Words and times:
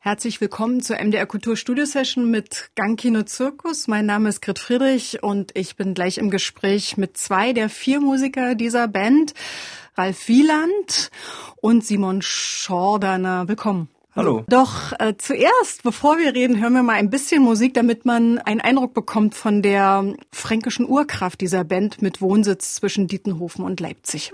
Herzlich 0.00 0.40
willkommen 0.40 0.80
zur 0.80 0.96
MDR 0.96 1.26
Kultur 1.26 1.56
Studio 1.56 1.84
Session 1.84 2.30
mit 2.30 2.70
Gangkino 2.76 3.24
Zirkus. 3.24 3.88
Mein 3.88 4.06
Name 4.06 4.28
ist 4.28 4.40
Grit 4.40 4.60
Friedrich 4.60 5.24
und 5.24 5.50
ich 5.56 5.74
bin 5.74 5.92
gleich 5.92 6.18
im 6.18 6.30
Gespräch 6.30 6.96
mit 6.96 7.16
zwei 7.16 7.52
der 7.52 7.68
vier 7.68 8.00
Musiker 8.00 8.54
dieser 8.54 8.86
Band, 8.86 9.34
Ralf 9.96 10.28
Wieland 10.28 11.10
und 11.56 11.84
Simon 11.84 12.22
Schordaner. 12.22 13.48
Willkommen. 13.48 13.88
Hallo. 14.14 14.44
Doch 14.48 14.92
äh, 15.00 15.14
zuerst, 15.18 15.82
bevor 15.82 16.16
wir 16.18 16.32
reden, 16.32 16.60
hören 16.60 16.74
wir 16.74 16.84
mal 16.84 16.94
ein 16.94 17.10
bisschen 17.10 17.42
Musik, 17.42 17.74
damit 17.74 18.04
man 18.04 18.38
einen 18.38 18.60
Eindruck 18.60 18.94
bekommt 18.94 19.34
von 19.34 19.62
der 19.62 20.14
fränkischen 20.32 20.88
Urkraft 20.88 21.40
dieser 21.40 21.64
Band 21.64 22.02
mit 22.02 22.20
Wohnsitz 22.20 22.76
zwischen 22.76 23.08
Dietenhofen 23.08 23.64
und 23.64 23.80
Leipzig. 23.80 24.30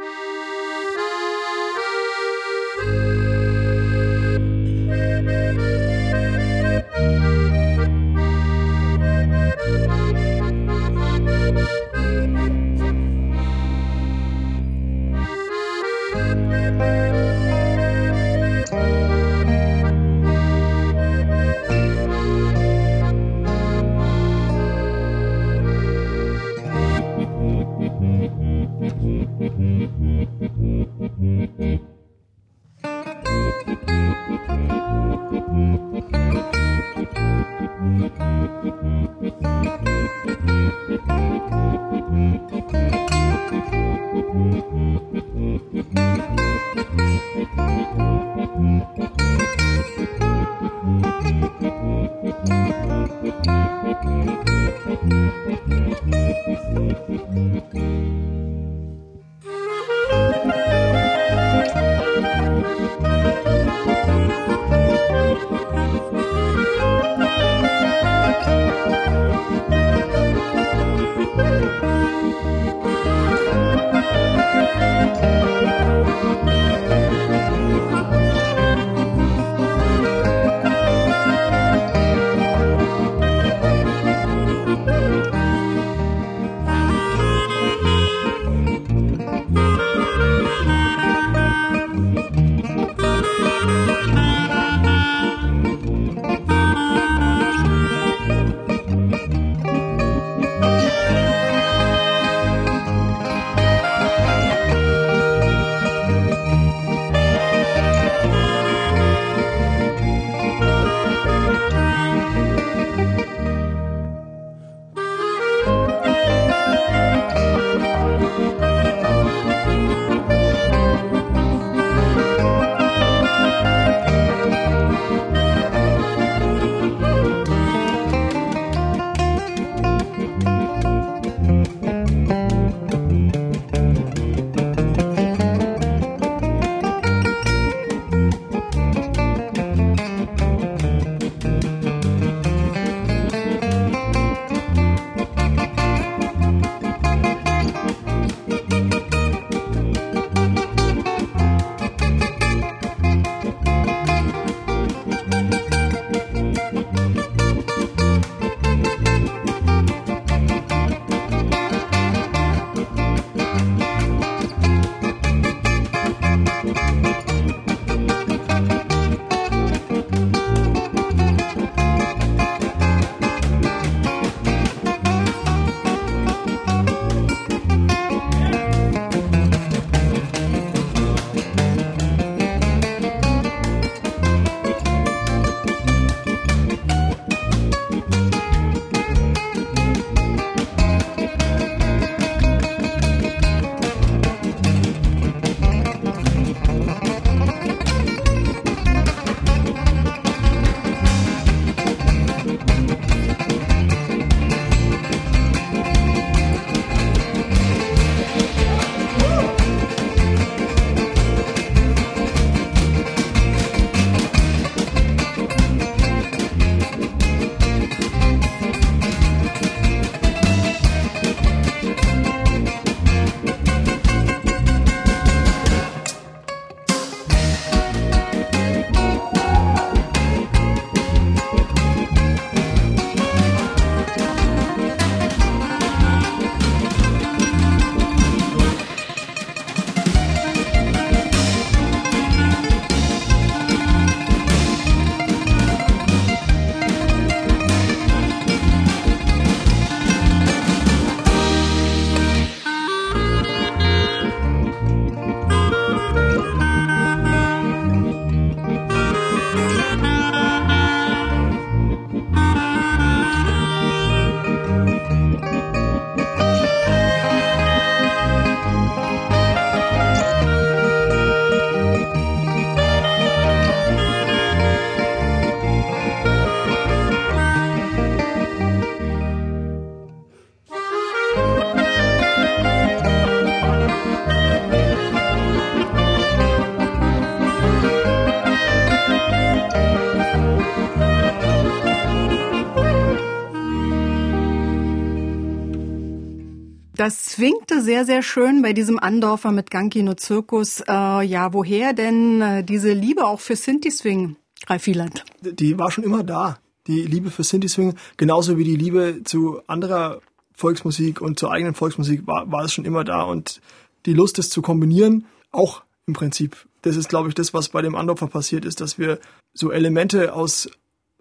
Sehr, 297.85 298.05
sehr 298.05 298.23
schön 298.23 298.63
bei 298.63 298.73
diesem 298.73 298.99
Andorfer 298.99 299.53
mit 299.53 299.71
Gankino 299.71 300.15
Zirkus. 300.15 300.81
Äh, 300.81 301.23
ja, 301.23 301.53
woher 301.53 301.93
denn 301.93 302.41
äh, 302.41 302.65
diese 302.65 302.93
Liebe 302.93 303.25
auch 303.25 303.41
für 303.41 303.57
Sinti-Swing, 303.57 304.37
Ralf 304.67 304.87
Wieland? 304.87 305.25
Die 305.43 305.79
war 305.79 305.91
schon 305.91 306.03
immer 306.03 306.25
da. 306.25 306.59
Die 306.87 307.03
Liebe 307.03 307.31
für 307.31 307.45
Sinti-Swing, 307.45 307.95
genauso 308.17 308.59
wie 308.59 308.65
die 308.65 308.77
Liebe 308.77 309.21
zu 309.25 309.61
anderer 309.67 310.21
Volksmusik 310.55 311.21
und 311.21 311.39
zur 311.39 311.53
eigenen 311.53 311.75
Volksmusik 311.75 312.27
war, 312.27 312.51
war 312.51 312.65
es 312.65 312.73
schon 312.73 312.85
immer 312.85 313.05
da. 313.05 313.23
Und 313.23 313.61
die 314.07 314.15
Lust, 314.15 314.39
es 314.39 314.51
zu 314.51 314.63
kombinieren, 314.63 315.27
auch 315.53 315.83
im 316.07 316.15
Prinzip. 316.15 316.57
Das 316.83 316.97
ist, 316.97 317.09
glaube 317.09 317.29
ich, 317.29 317.35
das, 317.35 317.55
was 317.55 317.69
bei 317.69 317.83
dem 317.83 317.95
Andorfer 317.95 318.27
passiert 318.27 318.65
ist, 318.65 318.81
dass 318.81 318.99
wir 318.99 319.19
so 319.53 319.71
Elemente 319.71 320.35
aus, 320.35 320.69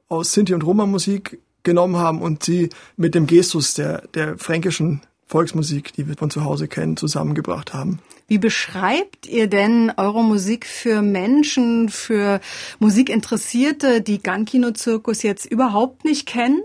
aus 0.07 0.33
Sinti- 0.33 0.53
und 0.53 0.65
Roma-Musik 0.65 1.39
genommen 1.63 1.97
haben 1.97 2.21
und 2.21 2.43
sie 2.43 2.69
mit 2.97 3.15
dem 3.15 3.27
Gestus 3.27 3.73
der, 3.73 4.07
der 4.13 4.37
fränkischen 4.37 5.01
Volksmusik, 5.27 5.93
die 5.93 6.07
wir 6.07 6.15
von 6.15 6.29
zu 6.29 6.43
Hause 6.43 6.67
kennen, 6.67 6.97
zusammengebracht 6.97 7.73
haben. 7.73 7.99
Wie 8.27 8.37
beschreibt 8.37 9.27
ihr 9.27 9.47
denn 9.47 9.91
eure 9.97 10.23
Musik 10.23 10.65
für 10.65 11.01
Menschen, 11.01 11.89
für 11.89 12.39
Musikinteressierte, 12.79 14.01
die 14.01 14.21
Gankino-Zirkus 14.21 15.23
jetzt 15.23 15.45
überhaupt 15.45 16.05
nicht 16.05 16.25
kennen 16.25 16.61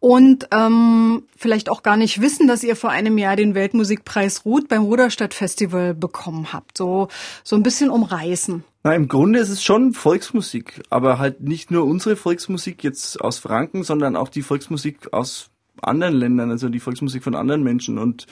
und 0.00 0.48
ähm, 0.50 1.22
vielleicht 1.36 1.70
auch 1.70 1.82
gar 1.82 1.96
nicht 1.96 2.20
wissen, 2.20 2.48
dass 2.48 2.64
ihr 2.64 2.76
vor 2.76 2.90
einem 2.90 3.18
Jahr 3.18 3.36
den 3.36 3.54
Weltmusikpreis 3.54 4.44
Ruth 4.44 4.68
beim 4.68 4.82
Ruderstadt 4.82 5.32
Festival 5.32 5.94
bekommen 5.94 6.52
habt? 6.52 6.76
So, 6.76 7.08
so 7.44 7.56
ein 7.56 7.62
bisschen 7.62 7.88
umreißen. 7.88 8.64
Na, 8.82 8.94
im 8.96 9.06
Grunde 9.06 9.38
ist 9.38 9.48
es 9.48 9.62
schon 9.62 9.92
Volksmusik, 9.92 10.82
aber 10.90 11.20
halt 11.20 11.40
nicht 11.40 11.70
nur 11.70 11.84
unsere 11.84 12.16
Volksmusik 12.16 12.82
jetzt 12.82 13.20
aus 13.20 13.38
Franken, 13.38 13.84
sondern 13.84 14.16
auch 14.16 14.28
die 14.28 14.42
Volksmusik 14.42 15.12
aus 15.12 15.51
anderen 15.82 16.14
Ländern, 16.14 16.50
also 16.50 16.68
die 16.68 16.80
Volksmusik 16.80 17.22
von 17.22 17.34
anderen 17.34 17.62
Menschen 17.62 17.98
und 17.98 18.26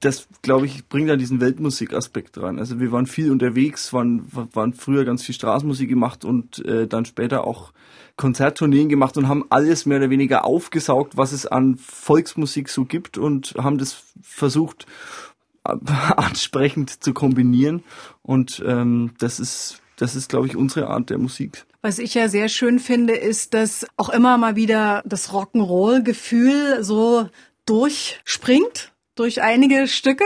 das, 0.00 0.26
glaube 0.42 0.66
ich, 0.66 0.88
bringt 0.88 1.08
ja 1.08 1.16
diesen 1.16 1.40
Weltmusikaspekt 1.40 2.36
rein. 2.38 2.58
Also 2.58 2.80
wir 2.80 2.90
waren 2.90 3.06
viel 3.06 3.30
unterwegs, 3.30 3.92
waren, 3.92 4.26
waren 4.32 4.74
früher 4.74 5.04
ganz 5.04 5.22
viel 5.22 5.34
Straßenmusik 5.34 5.88
gemacht 5.88 6.24
und 6.24 6.64
äh, 6.64 6.88
dann 6.88 7.04
später 7.04 7.46
auch 7.46 7.72
Konzerttourneen 8.16 8.88
gemacht 8.88 9.16
und 9.16 9.28
haben 9.28 9.44
alles 9.50 9.86
mehr 9.86 9.98
oder 9.98 10.10
weniger 10.10 10.44
aufgesaugt, 10.44 11.16
was 11.16 11.32
es 11.32 11.46
an 11.46 11.76
Volksmusik 11.76 12.68
so 12.68 12.84
gibt 12.84 13.18
und 13.18 13.54
haben 13.56 13.78
das 13.78 14.04
versucht 14.20 14.86
ansprechend 15.64 17.02
zu 17.02 17.14
kombinieren. 17.14 17.84
Und 18.22 18.62
ähm, 18.66 19.12
das 19.18 19.38
ist, 19.38 19.81
das 20.02 20.16
ist, 20.16 20.30
glaube 20.30 20.48
ich, 20.48 20.56
unsere 20.56 20.88
Art 20.88 21.10
der 21.10 21.18
Musik. 21.18 21.64
Was 21.80 22.00
ich 22.00 22.14
ja 22.14 22.28
sehr 22.28 22.48
schön 22.48 22.80
finde, 22.80 23.14
ist, 23.14 23.54
dass 23.54 23.86
auch 23.96 24.08
immer 24.08 24.36
mal 24.36 24.56
wieder 24.56 25.00
das 25.04 25.30
Rock'n'Roll-Gefühl 25.30 26.82
so 26.82 27.28
durchspringt 27.66 28.92
durch 29.14 29.42
einige 29.42 29.86
Stücke. 29.86 30.24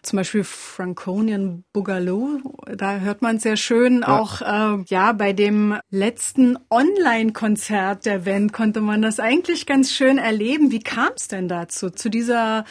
Zum 0.00 0.16
Beispiel 0.16 0.42
Franconian 0.42 1.64
Boogaloo, 1.74 2.40
da 2.74 2.98
hört 3.00 3.20
man 3.20 3.38
sehr 3.38 3.58
schön. 3.58 4.00
Ja. 4.00 4.18
Auch 4.18 4.40
äh, 4.40 4.82
ja 4.86 5.12
bei 5.12 5.34
dem 5.34 5.78
letzten 5.90 6.56
Online-Konzert 6.70 8.06
der 8.06 8.20
Band 8.20 8.54
konnte 8.54 8.80
man 8.80 9.02
das 9.02 9.20
eigentlich 9.20 9.66
ganz 9.66 9.92
schön 9.92 10.16
erleben. 10.16 10.70
Wie 10.70 10.82
kam 10.82 11.10
es 11.14 11.28
denn 11.28 11.48
dazu, 11.48 11.90
zu 11.90 12.08
dieser 12.08 12.64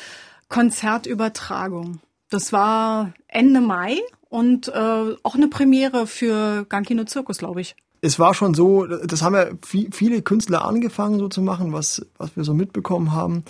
Konzertübertragung? 0.50 2.00
Das 2.32 2.52
war 2.52 3.14
Ende 3.28 3.62
Mai 3.62 4.00
und 4.34 4.68
äh, 4.68 5.16
auch 5.22 5.36
eine 5.36 5.48
Premiere 5.48 6.08
für 6.08 6.66
Gankino 6.68 7.04
Zirkus, 7.04 7.38
glaube 7.38 7.62
ich 7.62 7.76
es 8.06 8.20
war 8.20 8.34
schon 8.34 8.54
so, 8.54 8.86
das 8.86 9.22
haben 9.22 9.34
ja 9.34 9.46
viele 9.64 10.22
Künstler 10.22 10.66
angefangen 10.66 11.20
so 11.20 11.30
zu 11.30 11.42
machen, 11.42 11.72
was, 11.72 12.06
was 12.18 12.36
wir 12.36 12.44
so 12.44 12.54
mitbekommen 12.54 13.14
haben. 13.14 13.46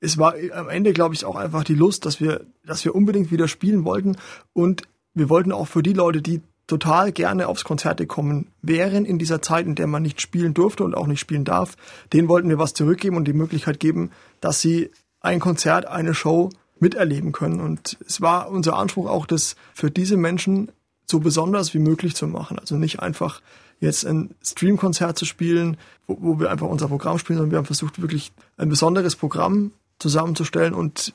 Es 0.00 0.18
war 0.18 0.34
am 0.52 0.68
Ende, 0.68 0.92
glaube 0.92 1.14
ich, 1.14 1.24
auch 1.24 1.34
einfach 1.34 1.64
die 1.64 1.74
Lust, 1.74 2.04
dass 2.04 2.20
wir, 2.20 2.44
dass 2.66 2.84
wir 2.84 2.94
unbedingt 2.94 3.30
wieder 3.30 3.48
spielen 3.48 3.86
wollten. 3.86 4.18
Und 4.52 4.82
wir 5.14 5.30
wollten 5.30 5.50
auch 5.50 5.66
für 5.66 5.82
die 5.82 5.94
Leute, 5.94 6.20
die 6.20 6.42
total 6.66 7.10
gerne 7.10 7.48
aufs 7.48 7.64
Konzert 7.64 7.96
gekommen 7.96 8.48
wären 8.60 9.06
in 9.06 9.18
dieser 9.18 9.40
Zeit, 9.40 9.64
in 9.64 9.76
der 9.76 9.86
man 9.86 10.02
nicht 10.02 10.20
spielen 10.20 10.52
durfte 10.52 10.84
und 10.84 10.94
auch 10.94 11.06
nicht 11.06 11.20
spielen 11.20 11.46
darf, 11.46 11.78
denen 12.12 12.28
wollten 12.28 12.50
wir 12.50 12.58
was 12.58 12.74
zurückgeben 12.74 13.16
und 13.16 13.24
die 13.24 13.32
Möglichkeit 13.32 13.80
geben, 13.80 14.10
dass 14.42 14.60
sie 14.60 14.90
ein 15.20 15.40
Konzert, 15.40 15.86
eine 15.86 16.12
Show 16.12 16.50
miterleben 16.78 17.32
können. 17.32 17.60
Und 17.60 17.96
es 18.06 18.20
war 18.20 18.50
unser 18.50 18.76
Anspruch 18.76 19.08
auch, 19.08 19.26
das 19.26 19.56
für 19.72 19.90
diese 19.90 20.16
Menschen 20.16 20.70
so 21.06 21.20
besonders 21.20 21.72
wie 21.74 21.78
möglich 21.78 22.14
zu 22.14 22.26
machen. 22.26 22.58
Also 22.58 22.76
nicht 22.76 23.00
einfach 23.00 23.40
jetzt 23.80 24.04
ein 24.06 24.34
Streamkonzert 24.42 25.18
zu 25.18 25.24
spielen, 25.24 25.76
wo, 26.06 26.18
wo 26.20 26.40
wir 26.40 26.50
einfach 26.50 26.66
unser 26.66 26.88
Programm 26.88 27.18
spielen, 27.18 27.38
sondern 27.38 27.52
wir 27.52 27.58
haben 27.58 27.66
versucht, 27.66 28.00
wirklich 28.00 28.32
ein 28.56 28.68
besonderes 28.68 29.16
Programm 29.16 29.72
zusammenzustellen 29.98 30.74
und 30.74 31.12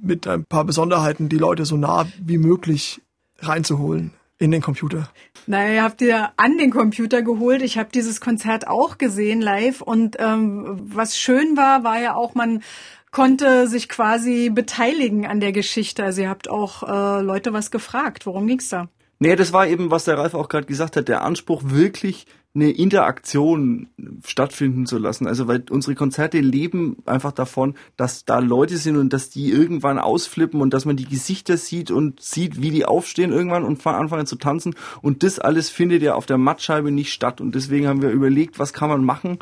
mit 0.00 0.26
ein 0.26 0.44
paar 0.44 0.64
Besonderheiten 0.64 1.28
die 1.28 1.38
Leute 1.38 1.64
so 1.64 1.76
nah 1.76 2.06
wie 2.22 2.38
möglich 2.38 3.02
reinzuholen 3.38 4.12
in 4.38 4.50
den 4.50 4.62
Computer. 4.62 5.10
Naja, 5.46 5.74
ihr 5.74 5.82
habt 5.82 6.00
ihr 6.00 6.30
an 6.38 6.56
den 6.56 6.70
Computer 6.70 7.22
geholt. 7.22 7.60
Ich 7.60 7.76
habe 7.76 7.90
dieses 7.92 8.22
Konzert 8.22 8.68
auch 8.68 8.96
gesehen 8.96 9.42
live 9.42 9.82
und 9.82 10.16
ähm, 10.18 10.80
was 10.94 11.18
schön 11.18 11.56
war, 11.58 11.84
war 11.84 12.00
ja 12.00 12.14
auch, 12.14 12.34
man 12.34 12.62
konnte 13.10 13.66
sich 13.66 13.88
quasi 13.88 14.50
beteiligen 14.50 15.26
an 15.26 15.40
der 15.40 15.52
Geschichte. 15.52 16.04
Also 16.04 16.22
ihr 16.22 16.28
habt 16.28 16.48
auch 16.48 16.82
äh, 16.82 17.22
Leute 17.22 17.52
was 17.52 17.70
gefragt. 17.70 18.26
Worum 18.26 18.46
ging's 18.46 18.68
da? 18.68 18.88
Nee, 19.18 19.36
das 19.36 19.52
war 19.52 19.66
eben, 19.66 19.90
was 19.90 20.04
der 20.04 20.16
Ralf 20.16 20.34
auch 20.34 20.48
gerade 20.48 20.66
gesagt 20.66 20.96
hat, 20.96 21.08
der 21.08 21.22
Anspruch, 21.22 21.62
wirklich 21.66 22.26
eine 22.52 22.70
Interaktion 22.70 23.88
stattfinden 24.24 24.86
zu 24.86 24.98
lassen. 24.98 25.26
Also 25.26 25.46
weil 25.46 25.62
unsere 25.70 25.94
Konzerte 25.94 26.40
leben 26.40 26.96
einfach 27.06 27.30
davon, 27.30 27.74
dass 27.96 28.24
da 28.24 28.40
Leute 28.40 28.76
sind 28.76 28.96
und 28.96 29.12
dass 29.12 29.30
die 29.30 29.50
irgendwann 29.50 29.98
ausflippen 29.98 30.60
und 30.60 30.74
dass 30.74 30.84
man 30.84 30.96
die 30.96 31.04
Gesichter 31.04 31.56
sieht 31.56 31.92
und 31.92 32.20
sieht, 32.20 32.60
wie 32.60 32.70
die 32.70 32.86
aufstehen 32.86 33.30
irgendwann 33.30 33.64
und 33.64 33.86
anfangen 33.86 34.26
zu 34.26 34.36
tanzen. 34.36 34.74
Und 35.00 35.22
das 35.22 35.38
alles 35.38 35.70
findet 35.70 36.02
ja 36.02 36.14
auf 36.14 36.26
der 36.26 36.38
Mattscheibe 36.38 36.90
nicht 36.90 37.12
statt. 37.12 37.40
Und 37.40 37.54
deswegen 37.54 37.86
haben 37.86 38.02
wir 38.02 38.10
überlegt, 38.10 38.58
was 38.58 38.72
kann 38.72 38.88
man 38.88 39.04
machen, 39.04 39.38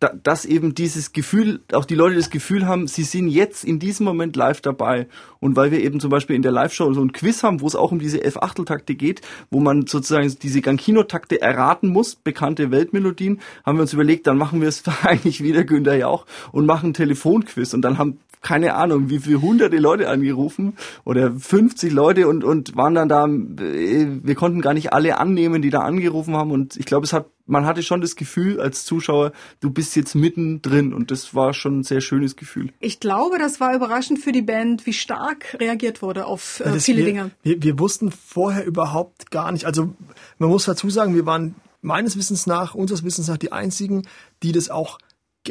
da, 0.00 0.12
dass 0.22 0.44
eben 0.44 0.74
dieses 0.74 1.12
Gefühl, 1.12 1.60
auch 1.72 1.84
die 1.84 1.96
Leute 1.96 2.14
das 2.14 2.30
Gefühl 2.30 2.66
haben, 2.66 2.86
sie 2.86 3.02
sind 3.02 3.28
jetzt 3.28 3.64
in 3.64 3.78
diesem 3.78 4.04
Moment 4.04 4.36
live 4.36 4.60
dabei. 4.60 5.08
Und 5.40 5.56
weil 5.56 5.72
wir 5.72 5.82
eben 5.82 5.98
zum 5.98 6.10
Beispiel 6.10 6.36
in 6.36 6.42
der 6.42 6.52
Live-Show 6.52 6.92
so 6.92 7.00
ein 7.00 7.12
Quiz 7.12 7.42
haben, 7.42 7.60
wo 7.60 7.66
es 7.66 7.74
auch 7.74 7.90
um 7.90 7.98
diese 7.98 8.22
F-Achtel-Takte 8.22 8.94
geht, 8.94 9.22
wo 9.50 9.60
man 9.60 9.86
sozusagen 9.86 10.32
diese 10.40 10.60
Gankino-Takte 10.60 11.40
erraten 11.40 11.88
muss, 11.88 12.14
bekannte 12.14 12.70
Weltmelodien, 12.70 13.40
haben 13.64 13.78
wir 13.78 13.82
uns 13.82 13.92
überlegt, 13.92 14.26
dann 14.26 14.38
machen 14.38 14.60
wir 14.60 14.68
es 14.68 14.84
eigentlich 15.02 15.42
wieder 15.42 15.64
Günther 15.64 15.96
Jauch 15.96 16.26
und 16.52 16.66
machen 16.66 16.90
ein 16.90 16.94
Telefonquiz. 16.94 17.74
Und 17.74 17.82
dann 17.82 17.98
haben 17.98 18.18
keine 18.40 18.74
Ahnung, 18.74 19.10
wie 19.10 19.18
viele 19.18 19.42
hunderte 19.42 19.78
Leute 19.78 20.08
angerufen 20.08 20.76
oder 21.04 21.32
50 21.32 21.92
Leute 21.92 22.28
und, 22.28 22.44
und 22.44 22.76
waren 22.76 22.94
dann 22.94 23.08
da, 23.08 23.26
äh, 23.26 24.06
wir 24.22 24.34
konnten 24.36 24.60
gar 24.60 24.74
nicht 24.74 24.92
alle 24.92 25.18
annehmen, 25.18 25.60
die 25.60 25.70
da 25.70 25.80
angerufen 25.80 26.36
haben 26.36 26.52
und 26.52 26.76
ich 26.76 26.86
glaube, 26.86 27.04
es 27.04 27.12
hat, 27.12 27.26
man 27.48 27.64
hatte 27.66 27.82
schon 27.82 28.00
das 28.00 28.14
Gefühl 28.14 28.60
als 28.60 28.84
Zuschauer, 28.84 29.32
du 29.60 29.70
bist 29.70 29.96
jetzt 29.96 30.14
mittendrin 30.14 30.92
und 30.92 31.10
das 31.10 31.34
war 31.34 31.54
schon 31.54 31.80
ein 31.80 31.82
sehr 31.82 32.00
schönes 32.00 32.36
Gefühl. 32.36 32.72
Ich 32.78 33.00
glaube, 33.00 33.38
das 33.38 33.58
war 33.58 33.74
überraschend 33.74 34.20
für 34.20 34.32
die 34.32 34.42
Band, 34.42 34.86
wie 34.86 34.92
stark 34.92 35.56
reagiert 35.58 36.02
wurde 36.02 36.26
auf 36.26 36.60
äh, 36.60 36.78
viele 36.78 36.98
wir, 36.98 37.04
Dinge. 37.06 37.30
Wir, 37.42 37.62
wir 37.62 37.78
wussten 37.78 38.12
vorher 38.12 38.64
überhaupt 38.64 39.30
gar 39.30 39.50
nicht, 39.50 39.64
also 39.64 39.94
man 40.38 40.50
muss 40.50 40.66
dazu 40.66 40.90
sagen, 40.90 41.14
wir 41.14 41.26
waren 41.26 41.54
meines 41.80 42.16
Wissens 42.16 42.46
nach, 42.46 42.74
unseres 42.74 43.02
Wissens 43.02 43.28
nach 43.28 43.38
die 43.38 43.52
einzigen, 43.52 44.06
die 44.42 44.52
das 44.52 44.68
auch 44.68 44.98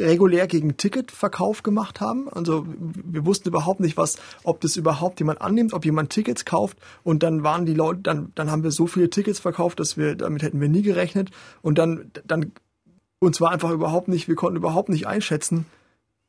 regulär 0.00 0.46
gegen 0.46 0.76
Ticketverkauf 0.76 1.62
gemacht 1.62 2.00
haben. 2.00 2.28
Also 2.28 2.66
wir 2.66 3.24
wussten 3.26 3.48
überhaupt 3.48 3.80
nicht, 3.80 3.96
was, 3.96 4.18
ob 4.44 4.60
das 4.60 4.76
überhaupt 4.76 5.20
jemand 5.20 5.40
annimmt, 5.40 5.72
ob 5.72 5.84
jemand 5.84 6.10
Tickets 6.10 6.44
kauft. 6.44 6.78
Und 7.02 7.22
dann 7.22 7.42
waren 7.42 7.66
die 7.66 7.74
Leute, 7.74 8.00
dann, 8.00 8.32
dann 8.34 8.50
haben 8.50 8.62
wir 8.62 8.70
so 8.70 8.86
viele 8.86 9.10
Tickets 9.10 9.40
verkauft, 9.40 9.80
dass 9.80 9.96
wir, 9.96 10.14
damit 10.14 10.42
hätten 10.42 10.60
wir 10.60 10.68
nie 10.68 10.82
gerechnet. 10.82 11.30
Und 11.62 11.78
dann, 11.78 12.10
dann, 12.26 12.52
uns 13.18 13.40
war 13.40 13.50
einfach 13.50 13.70
überhaupt 13.70 14.08
nicht, 14.08 14.28
wir 14.28 14.34
konnten 14.34 14.56
überhaupt 14.56 14.88
nicht 14.88 15.06
einschätzen, 15.06 15.66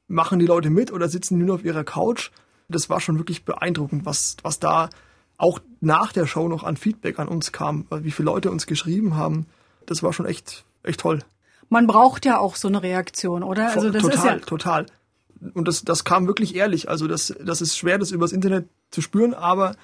machen 0.07 0.39
die 0.39 0.47
Leute 0.47 0.69
mit 0.69 0.91
oder 0.91 1.07
sitzen 1.07 1.39
die 1.39 1.45
nur 1.45 1.55
auf 1.55 1.65
ihrer 1.65 1.83
Couch. 1.83 2.31
Das 2.67 2.89
war 2.89 2.99
schon 2.99 3.17
wirklich 3.17 3.45
beeindruckend, 3.45 4.05
was, 4.05 4.37
was 4.43 4.59
da 4.59 4.89
auch 5.37 5.59
nach 5.79 6.11
der 6.11 6.27
Show 6.27 6.47
noch 6.47 6.63
an 6.63 6.77
Feedback 6.77 7.19
an 7.19 7.27
uns 7.27 7.51
kam, 7.51 7.85
wie 7.89 8.11
viele 8.11 8.25
Leute 8.25 8.51
uns 8.51 8.67
geschrieben 8.67 9.15
haben. 9.15 9.45
Das 9.85 10.03
war 10.03 10.13
schon 10.13 10.25
echt, 10.25 10.65
echt 10.83 10.99
toll 10.99 11.19
man 11.69 11.87
braucht 11.87 12.25
ja 12.25 12.39
auch 12.39 12.55
so 12.55 12.67
eine 12.67 12.83
Reaktion, 12.83 13.43
oder? 13.43 13.69
Also 13.69 13.89
das 13.89 14.01
total, 14.01 14.17
ist 14.17 14.23
ja 14.25 14.35
total. 14.39 14.85
Und 15.53 15.67
das, 15.67 15.83
das 15.83 16.03
kam 16.03 16.27
wirklich 16.27 16.55
ehrlich. 16.55 16.89
Also 16.89 17.07
das, 17.07 17.33
das 17.39 17.61
ist 17.61 17.77
schwer, 17.77 17.97
das 17.97 18.11
übers 18.11 18.31
Internet 18.31 18.67
zu 18.91 19.01
spüren, 19.01 19.33
aber 19.33 19.75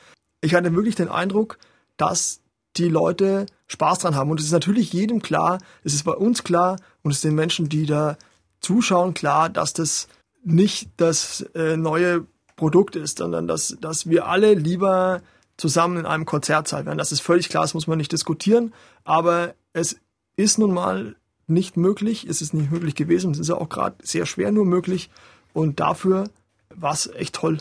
ich 0.41 0.53
hatte 0.53 0.75
wirklich 0.75 0.95
den 0.95 1.09
Eindruck, 1.09 1.57
dass 1.97 2.41
die 2.77 2.89
Leute 2.89 3.45
Spaß 3.67 3.99
dran 3.99 4.15
haben. 4.15 4.29
Und 4.31 4.39
es 4.39 4.47
ist 4.47 4.51
natürlich 4.51 4.91
jedem 4.91 5.21
klar, 5.21 5.59
es 5.83 5.93
ist 5.93 6.03
bei 6.03 6.11
uns 6.11 6.43
klar 6.43 6.77
und 7.03 7.11
es 7.11 7.17
ist 7.17 7.23
den 7.23 7.35
Menschen, 7.35 7.69
die 7.69 7.85
da 7.85 8.17
zuschauen, 8.59 9.13
klar, 9.13 9.49
dass 9.49 9.73
das 9.73 10.07
nicht 10.43 10.89
das 10.97 11.41
äh, 11.55 11.77
neue 11.77 12.25
Produkt 12.55 12.95
ist, 12.95 13.19
sondern 13.19 13.47
dass, 13.47 13.77
dass 13.79 14.09
wir 14.09 14.27
alle 14.27 14.53
lieber 14.53 15.21
zusammen 15.57 15.97
in 15.97 16.05
einem 16.05 16.25
Konzertsaal 16.25 16.85
wären. 16.85 16.97
Das 16.97 17.11
ist 17.11 17.21
völlig 17.21 17.49
klar, 17.49 17.63
das 17.63 17.73
muss 17.73 17.87
man 17.87 17.97
nicht 17.97 18.11
diskutieren, 18.11 18.73
aber 19.03 19.53
es 19.73 19.97
ist 20.35 20.57
nun 20.57 20.73
mal 20.73 21.15
nicht 21.47 21.77
möglich, 21.77 22.27
ist 22.27 22.41
es 22.41 22.53
nicht 22.53 22.71
möglich 22.71 22.95
gewesen. 22.95 23.31
Es 23.31 23.39
ist 23.39 23.49
ja 23.49 23.55
auch 23.55 23.69
gerade 23.69 23.95
sehr 24.03 24.25
schwer 24.25 24.51
nur 24.51 24.65
möglich. 24.65 25.09
Und 25.53 25.79
dafür 25.79 26.29
war 26.69 26.93
es 26.93 27.07
echt 27.07 27.35
toll. 27.35 27.59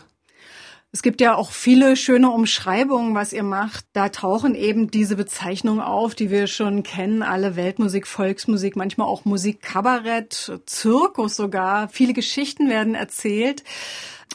Es 0.95 1.01
gibt 1.01 1.19
ja 1.19 1.35
auch 1.35 1.51
viele 1.51 1.97
schöne 1.97 2.29
Umschreibungen, 2.29 3.15
was 3.15 3.33
ihr 3.33 3.43
macht. 3.43 3.85
Da 3.91 4.07
tauchen 4.07 4.55
eben 4.55 4.89
diese 4.89 5.17
Bezeichnungen 5.17 5.81
auf, 5.81 6.15
die 6.15 6.29
wir 6.29 6.47
schon 6.47 6.83
kennen. 6.83 7.21
Alle 7.21 7.57
Weltmusik, 7.57 8.07
Volksmusik, 8.07 8.77
manchmal 8.77 9.07
auch 9.07 9.25
Musik, 9.25 9.61
Kabarett, 9.61 10.61
Zirkus 10.65 11.35
sogar. 11.35 11.89
Viele 11.89 12.13
Geschichten 12.13 12.69
werden 12.69 12.95
erzählt. 12.95 13.65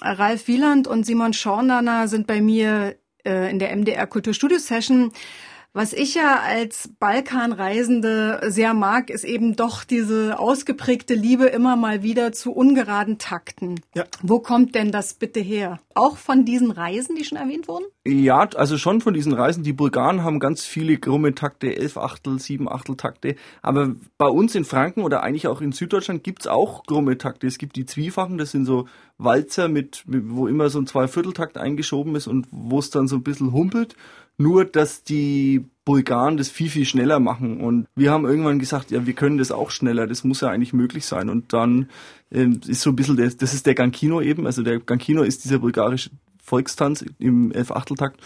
Ralf 0.03 0.49
Wieland 0.49 0.87
und 0.87 1.07
Simon 1.07 1.33
Schornaner 1.33 2.09
sind 2.09 2.27
bei 2.27 2.43
mir 2.43 2.97
äh, 3.25 3.51
in 3.51 3.59
der 3.59 3.75
MDR 3.75 4.07
Kulturstudio 4.07 4.59
Session. 4.59 5.13
Was 5.73 5.93
ich 5.93 6.17
ja 6.17 6.41
als 6.41 6.91
Balkanreisende 6.99 8.41
sehr 8.49 8.75
mag, 8.75 9.09
ist 9.09 9.23
eben 9.23 9.55
doch 9.55 9.85
diese 9.85 10.37
ausgeprägte 10.41 11.15
Liebe 11.15 11.47
immer 11.47 11.77
mal 11.77 12.03
wieder 12.03 12.33
zu 12.33 12.51
ungeraden 12.51 13.19
Takten. 13.19 13.81
Ja. 13.95 14.05
Wo 14.21 14.41
kommt 14.41 14.75
denn 14.75 14.91
das 14.91 15.15
bitte 15.15 15.39
her? 15.39 15.79
Auch 15.95 16.17
von 16.17 16.45
diesen 16.45 16.73
Reisen, 16.73 17.15
die 17.15 17.25
schon 17.25 17.39
erwähnt 17.39 17.69
wurden? 17.69 17.85
Ja, 18.05 18.49
also 18.57 18.79
schon 18.79 19.01
von 19.01 19.15
diesen 19.15 19.33
Reisen. 19.33 19.63
Die 19.63 19.73
Bulgaren 19.73 20.25
haben 20.25 20.41
ganz 20.41 20.65
viele 20.65 20.97
krumme 20.97 21.37
Takte, 21.37 21.77
elf 21.77 21.97
Achtel, 21.97 22.41
sieben 22.41 22.69
Achtel 22.69 22.97
Takte. 22.97 23.37
Aber 23.63 23.95
bei 24.19 24.27
uns 24.27 24.57
in 24.57 24.65
Franken 24.65 25.03
oder 25.03 25.23
eigentlich 25.23 25.47
auch 25.47 25.61
in 25.61 25.71
Süddeutschland 25.71 26.25
gibt's 26.25 26.49
auch 26.49 26.83
krumme 26.85 27.17
Takte. 27.17 27.47
Es 27.47 27.59
gibt 27.59 27.77
die 27.77 27.87
Zwiefachen, 27.87 28.39
das 28.39 28.51
sind 28.51 28.65
so 28.65 28.89
Walzer 29.19 29.69
mit, 29.69 30.03
wo 30.07 30.49
immer 30.49 30.69
so 30.71 30.81
ein 30.81 30.87
Zweivierteltakt 30.87 31.59
eingeschoben 31.59 32.17
ist 32.17 32.27
und 32.27 32.49
wo 32.51 32.81
es 32.81 32.91
dann 32.91 33.07
so 33.07 33.17
ein 33.17 33.23
bisschen 33.23 33.53
humpelt. 33.53 33.95
Nur, 34.39 34.65
dass 34.65 35.03
die 35.03 35.65
Bulgaren 35.85 36.37
das 36.37 36.49
viel, 36.49 36.71
viel 36.71 36.85
schneller 36.85 37.21
machen. 37.21 37.61
Und 37.61 37.87
wir 37.97 38.11
haben 38.11 38.25
irgendwann 38.25 38.59
gesagt, 38.59 38.91
ja, 38.91 39.07
wir 39.07 39.13
können 39.13 39.39
das 39.39 39.51
auch 39.51 39.71
schneller. 39.71 40.07
Das 40.07 40.25
muss 40.25 40.41
ja 40.41 40.49
eigentlich 40.49 40.73
möglich 40.73 41.05
sein. 41.05 41.29
Und 41.29 41.53
dann 41.53 41.89
äh, 42.31 42.47
ist 42.67 42.83
so 42.83 42.91
ein 42.91 42.97
bisschen, 42.97 43.17
das, 43.17 43.37
das 43.37 43.55
ist 43.55 43.67
der 43.67 43.75
Gankino 43.75 44.21
eben. 44.21 44.47
Also 44.47 44.63
der 44.63 44.79
Gankino 44.79 45.23
ist 45.23 45.45
dieser 45.45 45.59
bulgarische 45.59 46.11
Volkstanz 46.43 47.05
im 47.19 47.53
Elf-Achteltakt. 47.53 48.21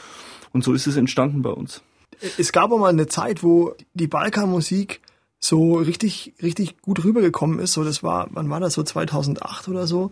Und 0.53 0.63
so 0.63 0.73
ist 0.73 0.87
es 0.87 0.97
entstanden 0.97 1.43
bei 1.43 1.51
uns. 1.51 1.83
Es 2.39 2.53
gab 2.53 2.71
auch 2.71 2.79
mal 2.79 2.89
eine 2.89 3.07
Zeit, 3.07 3.43
wo 3.43 3.75
die 3.95 4.07
Balkanmusik 4.07 5.01
so 5.41 5.75
richtig, 5.75 6.35
richtig 6.43 6.81
gut 6.81 7.05
rübergekommen 7.05 7.59
ist. 7.59 7.73
So, 7.73 7.85
das 7.85 8.03
war, 8.03 8.29
wann 8.31 8.49
war 8.51 8.61
das 8.61 8.75
so 8.75 8.83
2008 8.83 9.69
oder 9.69 9.87
so? 9.87 10.11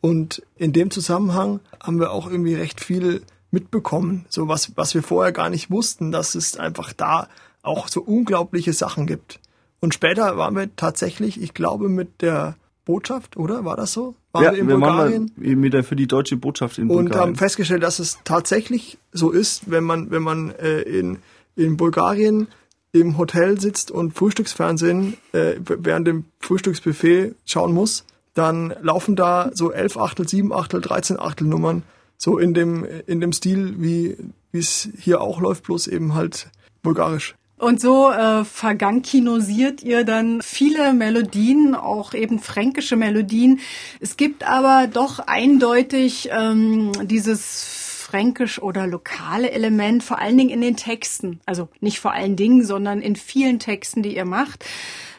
Und 0.00 0.42
in 0.56 0.72
dem 0.72 0.90
Zusammenhang 0.90 1.60
haben 1.80 2.00
wir 2.00 2.10
auch 2.10 2.28
irgendwie 2.28 2.54
recht 2.54 2.80
viel 2.80 3.22
mitbekommen, 3.52 4.26
so 4.28 4.48
was, 4.48 4.76
was 4.76 4.94
wir 4.94 5.02
vorher 5.02 5.32
gar 5.32 5.50
nicht 5.50 5.70
wussten, 5.70 6.10
dass 6.10 6.34
es 6.34 6.56
einfach 6.56 6.92
da 6.92 7.28
auch 7.62 7.86
so 7.86 8.02
unglaubliche 8.02 8.72
Sachen 8.72 9.06
gibt. 9.06 9.38
Und 9.80 9.94
später 9.94 10.36
waren 10.36 10.56
wir 10.56 10.74
tatsächlich, 10.74 11.40
ich 11.40 11.54
glaube, 11.54 11.88
mit 11.88 12.22
der 12.22 12.56
Botschaft, 12.84 13.36
oder? 13.36 13.64
War 13.64 13.76
das 13.76 13.92
so? 13.92 14.14
Waren 14.32 14.44
ja, 14.44 14.52
wir 14.52 14.58
in 14.60 14.68
wir 14.68 14.74
Bulgarien? 14.76 15.32
Waren 15.36 15.60
mit 15.60 15.72
der, 15.72 15.84
für 15.84 15.96
die 15.96 16.06
deutsche 16.06 16.36
Botschaft 16.36 16.78
in 16.78 16.88
Bulgarien. 16.88 17.12
Und 17.12 17.18
haben 17.18 17.36
festgestellt, 17.36 17.82
dass 17.82 17.98
es 17.98 18.18
tatsächlich 18.24 18.98
so 19.12 19.30
ist, 19.30 19.70
wenn 19.70 19.84
man, 19.84 20.10
wenn 20.10 20.22
man 20.22 20.50
äh, 20.50 20.80
in, 20.80 21.18
in 21.54 21.76
Bulgarien 21.76 22.48
im 22.92 23.18
Hotel 23.18 23.60
sitzt 23.60 23.90
und 23.90 24.14
Frühstücksfernsehen 24.14 25.16
äh, 25.32 25.54
während 25.64 26.06
dem 26.06 26.24
Frühstücksbuffet 26.40 27.34
schauen 27.44 27.72
muss, 27.72 28.04
dann 28.34 28.74
laufen 28.82 29.16
da 29.16 29.50
so 29.54 29.72
11 29.72 29.96
Achtel, 29.96 30.28
7 30.28 30.52
Achtel, 30.52 30.80
13 30.80 31.18
Achtel 31.18 31.46
Nummern 31.46 31.82
so 32.22 32.38
in 32.38 32.54
dem, 32.54 32.86
in 33.06 33.20
dem 33.20 33.32
Stil, 33.32 33.74
wie 33.78 34.16
es 34.52 34.88
hier 34.96 35.20
auch 35.20 35.40
läuft, 35.40 35.64
bloß 35.64 35.88
eben 35.88 36.14
halt 36.14 36.46
bulgarisch. 36.80 37.34
Und 37.58 37.80
so 37.80 38.12
äh, 38.12 38.44
vergankinosiert 38.44 39.82
ihr 39.82 40.04
dann 40.04 40.40
viele 40.40 40.92
Melodien, 40.94 41.74
auch 41.74 42.14
eben 42.14 42.38
fränkische 42.38 42.94
Melodien. 42.94 43.58
Es 43.98 44.16
gibt 44.16 44.44
aber 44.46 44.86
doch 44.86 45.18
eindeutig 45.18 46.28
ähm, 46.32 46.92
dieses 47.02 47.64
fränkisch 48.06 48.62
oder 48.62 48.86
lokale 48.86 49.50
Element, 49.50 50.04
vor 50.04 50.20
allen 50.20 50.38
Dingen 50.38 50.50
in 50.50 50.60
den 50.60 50.76
Texten. 50.76 51.40
Also 51.44 51.68
nicht 51.80 51.98
vor 51.98 52.12
allen 52.12 52.36
Dingen, 52.36 52.64
sondern 52.64 53.00
in 53.00 53.16
vielen 53.16 53.58
Texten, 53.58 54.02
die 54.04 54.14
ihr 54.14 54.26
macht. 54.26 54.64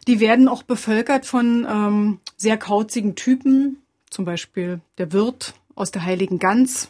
Die 0.07 0.21
werden 0.21 0.47
auch 0.47 0.63
bevölkert 0.63 1.25
von 1.25 1.67
ähm, 1.69 2.19
sehr 2.37 2.57
kauzigen 2.57 3.15
Typen, 3.15 3.83
zum 4.09 4.23
Beispiel 4.23 4.79
der 4.97 5.11
Wirt 5.11 5.53
aus 5.75 5.91
der 5.91 6.03
Heiligen 6.03 6.39
Gans. 6.39 6.89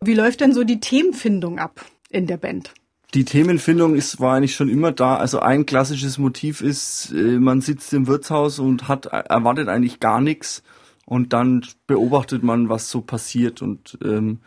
Wie 0.00 0.14
läuft 0.14 0.40
denn 0.40 0.52
so 0.52 0.64
die 0.64 0.80
Themenfindung 0.80 1.58
ab 1.58 1.84
in 2.10 2.26
der 2.26 2.36
Band? 2.36 2.72
Die 3.14 3.24
Themenfindung 3.24 3.94
ist, 3.94 4.20
war 4.20 4.36
eigentlich 4.36 4.54
schon 4.54 4.68
immer 4.68 4.92
da. 4.92 5.16
Also 5.16 5.38
ein 5.38 5.64
klassisches 5.64 6.18
Motiv 6.18 6.60
ist, 6.60 7.12
äh, 7.12 7.38
man 7.38 7.60
sitzt 7.60 7.92
im 7.92 8.06
Wirtshaus 8.06 8.58
und 8.58 8.88
hat 8.88 9.06
erwartet 9.06 9.68
eigentlich 9.68 10.00
gar 10.00 10.20
nichts 10.20 10.62
und 11.06 11.32
dann 11.32 11.64
beobachtet 11.86 12.42
man, 12.42 12.68
was 12.68 12.90
so 12.90 13.00
passiert 13.00 13.62
und 13.62 13.98
ähm, 14.04 14.40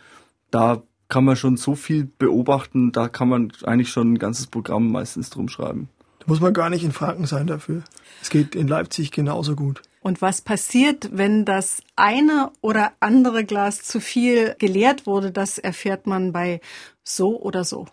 da 0.51 0.83
kann 1.07 1.25
man 1.25 1.35
schon 1.35 1.57
so 1.57 1.73
viel 1.73 2.07
beobachten, 2.19 2.91
da 2.91 3.07
kann 3.09 3.29
man 3.29 3.51
eigentlich 3.63 3.89
schon 3.89 4.13
ein 4.13 4.19
ganzes 4.19 4.47
Programm 4.47 4.91
meistens 4.91 5.29
drum 5.29 5.49
schreiben. 5.49 5.89
Da 6.19 6.25
muss 6.27 6.39
man 6.39 6.53
gar 6.53 6.69
nicht 6.69 6.83
in 6.83 6.91
Franken 6.91 7.25
sein 7.25 7.47
dafür. 7.47 7.83
Es 8.21 8.29
geht 8.29 8.55
in 8.55 8.67
Leipzig 8.67 9.11
genauso 9.11 9.55
gut. 9.55 9.81
Und 10.01 10.21
was 10.21 10.41
passiert, 10.41 11.09
wenn 11.11 11.45
das 11.45 11.81
eine 11.95 12.51
oder 12.61 12.93
andere 12.99 13.43
Glas 13.43 13.83
zu 13.83 13.99
viel 13.99 14.55
geleert 14.57 15.05
wurde, 15.05 15.31
das 15.31 15.57
erfährt 15.57 16.07
man 16.07 16.31
bei 16.31 16.61
so 17.03 17.39
oder 17.39 17.65
so. 17.65 17.87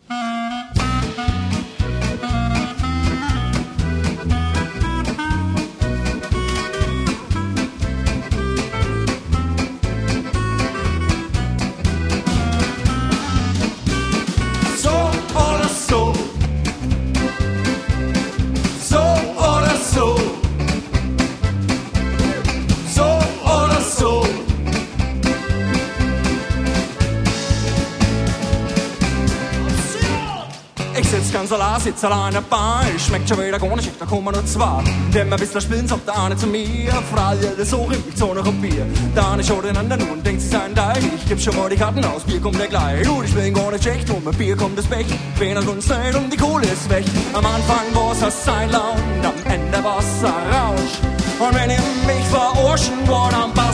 Sitz 31.87 32.03
allein 32.03 32.35
dabei. 32.35 32.85
Schmeckt 32.99 33.29
schon 33.29 33.39
wieder 33.39 33.59
gar 33.61 33.77
nicht, 33.77 33.91
da 34.01 34.07
kommen 34.07 34.33
nur 34.35 34.45
zwei. 34.45 34.83
Dem 35.15 35.33
ein 35.33 35.39
bisschen 35.39 35.61
spielen, 35.61 35.87
sagt 35.87 36.07
der 36.09 36.21
eine 36.21 36.37
zu 36.37 36.49
mir. 36.49 36.91
Frei, 37.13 37.37
das 37.57 37.71
so 37.71 37.85
in 37.85 38.05
mich, 38.05 38.17
so 38.17 38.35
noch 38.35 38.47
ein 38.47 38.61
Bier. 38.61 38.85
Der 39.15 39.31
eine 39.31 39.45
schaut 39.45 39.65
den 39.65 39.77
anderen 39.77 40.11
und 40.11 40.27
denkt 40.27 40.43
sich 40.43 40.51
sein 40.51 40.75
Teil. 40.75 40.99
Ich 41.15 41.29
geb 41.29 41.41
schon 41.41 41.57
mal 41.57 41.69
die 41.71 41.77
Karten 41.77 42.05
aus, 42.05 42.25
Bier 42.25 42.41
kommt 42.41 42.59
der 42.59 42.67
gleich. 42.67 43.03
Du, 43.03 43.23
ich 43.23 43.33
bin 43.33 43.55
gar 43.55 43.71
nicht 43.71 43.85
schlecht, 43.85 44.11
um 44.11 44.27
ein 44.27 44.35
Bier 44.35 44.57
kommt 44.57 44.77
das 44.77 44.87
Pech. 44.87 45.07
Wen 45.39 45.57
hat 45.57 45.67
uns 45.69 45.89
nicht 45.89 46.15
und 46.17 46.33
die 46.33 46.37
Kohle 46.37 46.67
ist 46.67 46.91
weg. 46.91 47.05
Am 47.33 47.47
Anfang 47.47 47.87
war's 47.95 48.23
ein 48.23 48.33
Seiler 48.33 48.93
und 48.93 49.25
am 49.25 49.53
Ende 49.53 49.85
war's 49.85 50.25
ein 50.25 50.55
Rausch. 50.55 50.95
Und 51.39 51.55
wenn 51.55 51.71
ihr 51.71 51.83
mich 52.07 52.27
verarschen 52.27 53.07
wollt, 53.07 53.33
dann 53.33 53.55
passt 53.55 53.66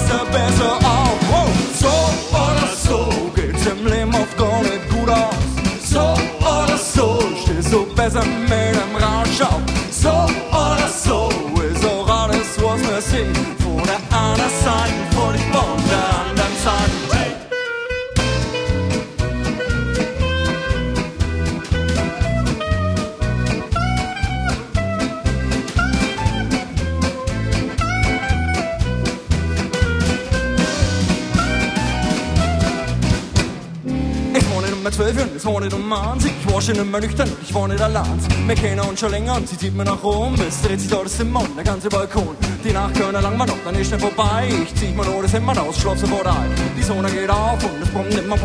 es 35.93 35.99
war 35.99 36.13
eins. 36.13 36.25
Ich 36.25 36.53
war 36.53 36.61
schon 36.61 36.75
immer 36.77 37.01
nüchtern, 37.01 37.31
ich 37.43 37.55
war 37.55 37.69
nicht 37.69 37.81
allein. 37.81 38.19
Wir 38.47 38.55
kennen 38.55 38.81
uns 38.81 39.01
schon 39.01 39.11
länger 39.11 39.37
und 39.37 39.49
sie 39.49 39.59
zieht 39.59 39.75
mir 39.75 39.85
nach 39.85 40.03
oben. 40.03 40.37
Es 40.47 40.63
dreht 40.63 40.81
sich 40.81 40.97
alles 40.97 41.21
im 41.21 41.33
Mund, 41.33 41.51
der 41.57 41.65
ganze 41.65 41.89
Balkon. 41.89 42.37
Die 42.65 42.73
Nacht 42.73 42.95
können 42.95 43.23
lang 43.23 43.39
war 43.39 43.47
noch, 43.47 43.59
dann 43.65 43.75
ist 43.75 43.91
nicht 43.91 44.01
vorbei. 44.01 44.49
Ich 44.63 44.75
zieh 44.75 44.93
mir 44.93 45.05
nur 45.05 45.23
das 45.23 45.33
Hemd 45.33 45.59
aus, 45.59 45.79
schlaf 45.79 45.99
sofort 45.99 46.27
ein. 46.27 46.51
Die 46.77 46.83
Sonne 46.83 47.11
geht 47.11 47.31
auf 47.31 47.63
und 47.65 47.83
es 47.83 47.89
brummt 47.91 48.11
nicht 48.11 48.27
mehr 48.27 48.43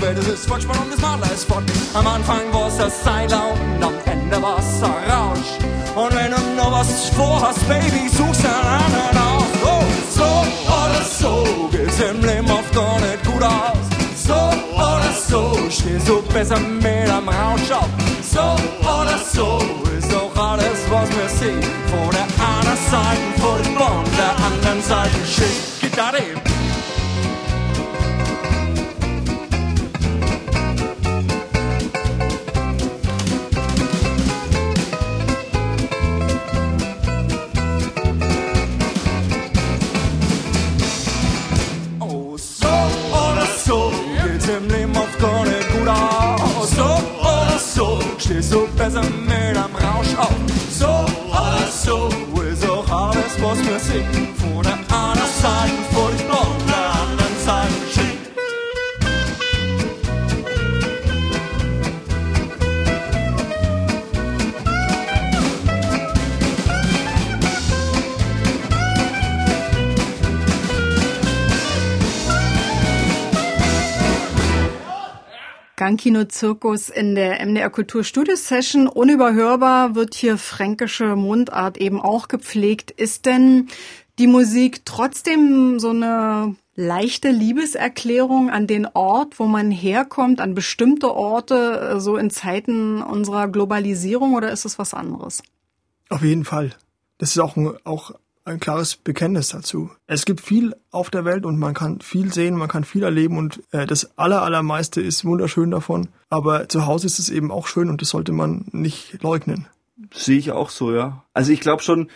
weil 0.00 0.14
das 0.14 0.26
ist 0.26 0.46
falsch, 0.46 0.64
und 0.64 0.92
das 0.92 1.00
Madler 1.00 1.32
ist 1.32 1.44
fort. 1.44 1.64
Am 1.94 2.06
Anfang 2.06 2.52
war's 2.52 2.80
ein 2.80 2.90
Seiler 2.90 3.52
und 3.52 3.82
am 3.82 3.94
Ende 4.04 4.42
war's 4.42 4.82
ein 4.82 5.10
Rausch. 5.10 5.50
Und 5.94 6.14
wenn 6.14 6.30
du 6.30 6.56
noch 6.56 6.72
was 6.72 7.08
vorhast, 7.10 7.66
Baby, 7.68 8.08
suchst 8.08 8.44
einen 8.44 8.84
anderen 8.84 9.18
aus. 9.18 9.44
Oh, 9.64 9.84
so 10.10 10.24
oder 10.66 11.04
so 11.04 11.68
geht's 11.70 12.00
im 12.00 12.24
Leben 12.24 12.50
oft 12.50 12.72
gar 12.74 12.98
nicht 13.00 13.24
gut 13.24 13.42
aus. 13.42 13.89
So 15.30 15.54
steh 15.70 15.96
so 16.00 16.22
besser 16.34 16.58
mit 16.58 17.08
am 17.08 17.28
Rausch 17.28 17.70
auf. 17.70 17.88
So 18.20 18.40
oder 18.82 19.16
so 19.32 19.60
ist 19.96 20.12
auch 20.12 20.36
alles, 20.36 20.80
was 20.90 21.08
wir 21.08 21.28
sehen. 21.28 21.62
Von 21.86 22.10
der 22.10 22.24
einen 22.24 22.76
Seite 22.90 23.20
von 23.38 24.04
der 24.16 24.34
anderen 24.44 24.82
Seite 24.82 25.24
schick 25.24 25.80
Gitarre. 25.80 26.69
Besser 48.80 49.02
mit 49.02 49.56
am 49.58 49.74
Rausch 49.74 50.16
auf. 50.16 50.49
Gangkino 75.90 76.22
Zirkus 76.22 76.88
in 76.88 77.16
der 77.16 77.44
MDR 77.44 77.68
Kultur 77.68 78.04
Studio 78.04 78.36
Session. 78.36 78.86
Unüberhörbar 78.86 79.96
wird 79.96 80.14
hier 80.14 80.38
fränkische 80.38 81.16
Mundart 81.16 81.78
eben 81.78 82.00
auch 82.00 82.28
gepflegt. 82.28 82.92
Ist 82.92 83.26
denn 83.26 83.66
die 84.20 84.28
Musik 84.28 84.84
trotzdem 84.84 85.80
so 85.80 85.90
eine 85.90 86.54
leichte 86.76 87.30
Liebeserklärung 87.30 88.50
an 88.50 88.68
den 88.68 88.86
Ort, 88.86 89.40
wo 89.40 89.46
man 89.46 89.72
herkommt, 89.72 90.40
an 90.40 90.54
bestimmte 90.54 91.12
Orte, 91.12 91.98
so 91.98 92.16
in 92.16 92.30
Zeiten 92.30 93.02
unserer 93.02 93.48
Globalisierung 93.48 94.34
oder 94.34 94.52
ist 94.52 94.64
es 94.64 94.78
was 94.78 94.94
anderes? 94.94 95.42
Auf 96.08 96.22
jeden 96.22 96.44
Fall. 96.44 96.70
Das 97.18 97.30
ist 97.30 97.38
auch 97.40 97.56
ein, 97.56 97.74
auch 97.82 98.12
ein 98.44 98.60
klares 98.60 98.96
Bekenntnis 98.96 99.48
dazu. 99.48 99.90
Es 100.06 100.24
gibt 100.24 100.40
viel 100.40 100.74
auf 100.90 101.10
der 101.10 101.24
Welt 101.24 101.44
und 101.44 101.58
man 101.58 101.74
kann 101.74 102.00
viel 102.00 102.32
sehen, 102.32 102.56
man 102.56 102.68
kann 102.68 102.84
viel 102.84 103.02
erleben 103.02 103.36
und 103.36 103.62
äh, 103.72 103.86
das 103.86 104.18
aller, 104.18 104.42
allermeiste 104.42 105.00
ist 105.00 105.24
wunderschön 105.24 105.70
davon. 105.70 106.08
Aber 106.28 106.68
zu 106.68 106.86
Hause 106.86 107.06
ist 107.06 107.18
es 107.18 107.30
eben 107.30 107.50
auch 107.50 107.66
schön 107.66 107.90
und 107.90 108.00
das 108.00 108.10
sollte 108.10 108.32
man 108.32 108.66
nicht 108.72 109.22
leugnen. 109.22 109.66
Sehe 110.12 110.38
ich 110.38 110.52
auch 110.52 110.70
so, 110.70 110.92
ja. 110.92 111.24
Also 111.34 111.52
ich 111.52 111.60
glaube 111.60 111.82
schon, 111.82 112.08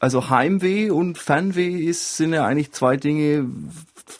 also 0.00 0.30
Heimweh 0.30 0.90
und 0.90 1.18
Fernweh 1.18 1.78
ist, 1.78 2.16
sind 2.16 2.32
ja 2.32 2.44
eigentlich 2.44 2.72
zwei 2.72 2.96
Dinge, 2.96 3.48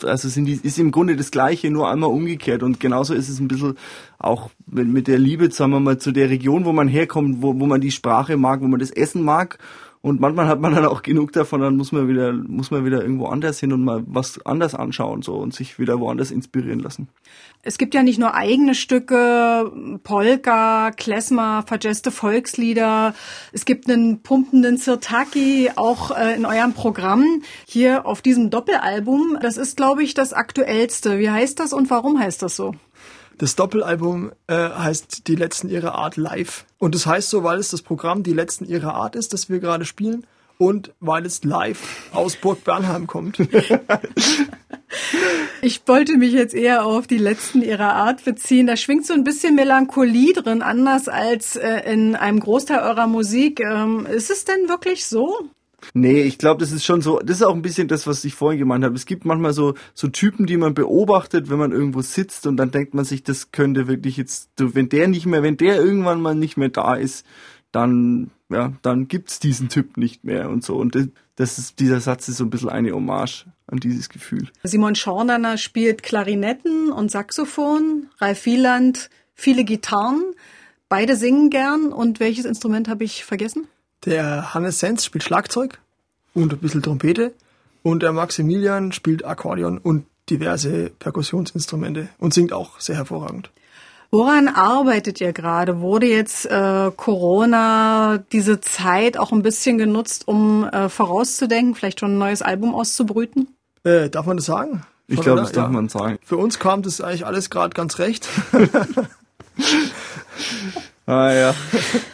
also 0.04 0.28
sind 0.28 0.44
die, 0.44 0.60
ist 0.62 0.78
im 0.78 0.92
Grunde 0.92 1.16
das 1.16 1.30
Gleiche, 1.30 1.70
nur 1.70 1.90
einmal 1.90 2.10
umgekehrt. 2.10 2.62
Und 2.62 2.78
genauso 2.78 3.14
ist 3.14 3.28
es 3.28 3.40
ein 3.40 3.48
bisschen 3.48 3.76
auch 4.18 4.50
mit, 4.66 4.86
mit 4.86 5.08
der 5.08 5.18
Liebe, 5.18 5.50
sagen 5.50 5.72
wir 5.72 5.80
mal, 5.80 5.98
zu 5.98 6.12
der 6.12 6.30
Region, 6.30 6.64
wo 6.64 6.72
man 6.72 6.86
herkommt, 6.86 7.42
wo, 7.42 7.58
wo 7.58 7.66
man 7.66 7.80
die 7.80 7.90
Sprache 7.90 8.36
mag, 8.36 8.60
wo 8.60 8.68
man 8.68 8.78
das 8.78 8.90
Essen 8.90 9.22
mag. 9.22 9.58
Und 10.02 10.21
manchmal 10.21 10.49
hat 10.49 10.61
man 10.61 10.75
dann 10.75 10.85
auch 10.85 11.02
genug 11.02 11.30
davon, 11.32 11.61
dann 11.61 11.76
muss 11.76 11.92
man 11.92 12.09
wieder, 12.09 12.32
muss 12.32 12.73
man 12.73 12.85
wieder 12.85 13.02
irgendwo 13.02 13.26
anders 13.26 13.61
hin 13.61 13.73
und 13.73 13.85
mal 13.85 14.02
was 14.04 14.44
anders 14.44 14.74
anschauen, 14.74 15.22
so, 15.22 15.37
und 15.37 15.55
sich 15.55 15.79
wieder 15.79 16.00
woanders 16.00 16.33
inspirieren 16.33 16.81
lassen. 16.81 17.09
Es 17.62 17.79
gibt 17.79 17.94
ja 17.94 18.03
nicht 18.03 18.18
nur 18.18 18.35
eigene 18.35 18.74
Stücke, 18.74 19.70
Polka, 20.03 20.90
Klezmer, 20.90 21.62
verjazzte 21.64 22.11
Volkslieder. 22.11 23.14
Es 23.53 23.64
gibt 23.64 23.88
einen 23.88 24.22
pumpenden 24.22 24.76
Sirtaki 24.76 25.70
auch 25.76 26.11
äh, 26.11 26.35
in 26.35 26.44
eurem 26.46 26.72
Programm 26.72 27.42
hier 27.64 28.05
auf 28.05 28.20
diesem 28.20 28.50
Doppelalbum. 28.50 29.38
Das 29.40 29.57
ist, 29.57 29.76
glaube 29.76 30.03
ich, 30.03 30.14
das 30.14 30.33
aktuellste. 30.33 31.20
Wie 31.20 31.31
heißt 31.31 31.61
das 31.61 31.72
und 31.72 31.90
warum 31.90 32.18
heißt 32.18 32.42
das 32.42 32.57
so? 32.57 32.74
Das 33.38 33.57
Doppelalbum 33.57 34.33
äh, 34.47 34.55
heißt 34.55 35.27
Die 35.29 35.37
Letzten 35.37 35.68
ihrer 35.68 35.95
Art 35.95 36.16
live. 36.16 36.64
Und 36.79 36.95
das 36.95 37.07
heißt 37.07 37.31
so, 37.31 37.42
weil 37.45 37.59
es 37.59 37.71
das 37.71 37.83
Programm 37.83 38.23
Die 38.23 38.33
Letzten 38.33 38.64
ihrer 38.64 38.95
Art 38.95 39.16
ist, 39.16 39.33
das 39.33 39.49
wir 39.49 39.61
gerade 39.61 39.85
spielen. 39.85 40.27
Und 40.59 40.92
weil 41.01 41.27
es 41.27 41.42
live 41.45 42.11
aus 42.12 42.37
Burg 42.37 42.62
Bernheim 42.64 43.07
kommt. 43.07 43.38
Ich 45.64 45.81
wollte 45.87 46.16
mich 46.16 46.33
jetzt 46.33 46.55
eher 46.55 46.85
auf 46.85 47.07
die 47.07 47.18
letzten 47.18 47.62
ihrer 47.62 47.95
Art 47.95 48.25
beziehen. 48.25 48.66
Da 48.66 48.77
schwingt 48.77 49.07
so 49.07 49.14
ein 49.14 49.23
bisschen 49.23 49.55
Melancholie 49.55 50.33
drin, 50.33 50.61
anders 50.61 51.09
als 51.09 51.55
äh, 51.55 51.90
in 51.90 52.16
einem 52.16 52.40
Großteil 52.40 52.81
eurer 52.81 53.07
Musik. 53.07 53.61
Ähm, 53.61 54.05
ist 54.07 54.31
es 54.31 54.45
denn 54.45 54.68
wirklich 54.68 55.07
so? 55.07 55.49
Nee, 55.95 56.23
ich 56.23 56.38
glaube, 56.38 56.61
das 56.61 56.73
ist 56.73 56.85
schon 56.85 57.03
so, 57.03 57.18
das 57.18 57.38
ist 57.38 57.42
auch 57.42 57.55
ein 57.55 57.62
bisschen 57.62 57.88
das, 57.88 58.07
was 58.07 58.25
ich 58.25 58.35
vorhin 58.35 58.59
gemeint 58.59 58.85
habe. 58.85 58.95
Es 58.95 59.07
gibt 59.07 59.25
manchmal 59.25 59.53
so, 59.53 59.75
so 59.95 60.09
Typen, 60.09 60.47
die 60.47 60.57
man 60.57 60.75
beobachtet, 60.75 61.51
wenn 61.51 61.59
man 61.59 61.73
irgendwo 61.73 62.03
sitzt 62.03 62.47
und 62.47 62.57
dann 62.57 62.71
denkt 62.71 62.95
man 62.95 63.05
sich, 63.05 63.23
das 63.23 63.53
könnte 63.53 63.88
wirklich 63.88 64.16
jetzt, 64.16 64.51
wenn 64.57 64.88
der 64.88 65.09
nicht 65.09 65.27
mehr, 65.27 65.42
wenn 65.42 65.57
der 65.57 65.77
irgendwann 65.77 66.21
mal 66.21 66.35
nicht 66.35 66.57
mehr 66.57 66.68
da 66.68 66.95
ist, 66.95 67.27
dann, 67.73 68.31
ja, 68.51 68.73
dann 68.83 69.09
gibt's 69.09 69.40
diesen 69.40 69.68
Typ 69.68 69.97
nicht 69.97 70.25
mehr 70.25 70.51
und 70.51 70.64
so. 70.64 70.77
Und 70.77 70.95
das, 71.37 71.59
ist, 71.59 71.81
dieser 71.81 72.01
Satz 72.01 72.29
ist 72.29 72.37
so 72.37 72.45
ein 72.45 72.51
bisschen 72.51 72.68
eine 72.68 72.92
Hommage 72.92 73.47
an 73.66 73.79
dieses 73.79 74.09
Gefühl. 74.09 74.49
Simon 74.62 74.95
Schornerner 74.95 75.57
spielt 75.57 76.03
Klarinetten 76.03 76.92
und 76.92 77.11
Saxophon, 77.11 78.09
Ralf 78.18 78.45
Wieland 78.45 79.11
viele 79.35 79.64
Gitarren. 79.64 80.23
Beide 80.88 81.16
singen 81.16 81.51
gern. 81.51 81.92
Und 81.92 82.21
welches 82.21 82.45
Instrument 82.45 82.88
habe 82.88 83.05
ich 83.05 83.25
vergessen? 83.25 83.66
Der 84.04 84.54
Hannes 84.54 84.78
Sens 84.80 85.04
spielt 85.04 85.24
Schlagzeug 85.24 85.78
und 86.34 86.52
ein 86.52 86.58
bisschen 86.58 86.82
Trompete. 86.82 87.32
Und 87.82 88.02
der 88.02 88.12
Maximilian 88.12 88.92
spielt 88.92 89.24
Akkordeon 89.24 89.78
und 89.78 90.06
diverse 90.30 90.90
Perkussionsinstrumente 90.98 92.08
und 92.18 92.32
singt 92.32 92.52
auch 92.52 92.78
sehr 92.80 92.96
hervorragend. 92.96 93.50
Woran 94.10 94.46
arbeitet 94.48 95.20
ihr 95.20 95.32
gerade? 95.32 95.80
Wurde 95.80 96.06
jetzt 96.06 96.44
äh, 96.46 96.90
Corona 96.94 98.18
diese 98.30 98.60
Zeit 98.60 99.16
auch 99.18 99.32
ein 99.32 99.42
bisschen 99.42 99.78
genutzt, 99.78 100.28
um 100.28 100.64
äh, 100.64 100.88
vorauszudenken, 100.88 101.74
vielleicht 101.74 102.00
schon 102.00 102.14
ein 102.14 102.18
neues 102.18 102.42
Album 102.42 102.74
auszubrüten? 102.74 103.48
Äh, 103.84 104.10
darf 104.10 104.26
man 104.26 104.36
das 104.36 104.46
sagen? 104.46 104.84
Ich 105.08 105.20
glaube, 105.20 105.40
das 105.40 105.52
darf 105.52 105.66
Ja. 105.66 105.72
man 105.72 105.88
sagen. 105.88 106.18
Für 106.22 106.36
uns 106.36 106.58
kam 106.58 106.82
das 106.82 107.00
eigentlich 107.00 107.26
alles 107.26 107.50
gerade 107.50 107.74
ganz 107.74 107.98
recht. 107.98 108.28
Ah 111.04 111.32
ja. 111.32 111.54